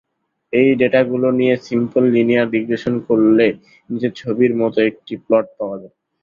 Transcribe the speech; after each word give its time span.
এই 0.53 0.69
ডেটাগুলো 0.79 1.27
নিয়ে 1.39 1.55
simple 1.67 2.03
linear 2.15 2.51
regression 2.55 2.95
করলে 3.07 3.47
নিচের 3.89 4.13
ছবির 4.19 4.51
মত 4.61 4.75
একটি 4.89 5.13
প্লট 5.25 5.45
পাওয়া 5.57 5.77
যাবে। 5.81 5.97